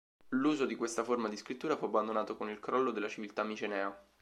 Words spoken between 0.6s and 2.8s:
di questa forma di scrittura fu abbandonato con il